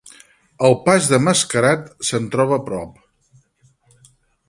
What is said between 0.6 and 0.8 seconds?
El